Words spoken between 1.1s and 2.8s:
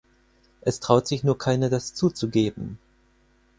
nur keiner, das zuzugeben.